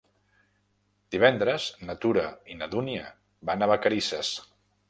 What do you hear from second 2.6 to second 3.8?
na Dúnia van a